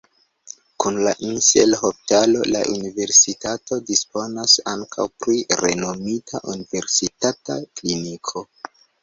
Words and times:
Kun 0.83 0.95
la 1.07 1.11
Insel-hospitalo 1.27 2.41
la 2.55 2.61
universitato 2.77 3.79
disponas 3.91 4.57
ankaŭ 4.73 5.07
pri 5.27 5.37
renomita 5.61 6.43
universitata 6.57 7.61
kliniko. 7.69 8.47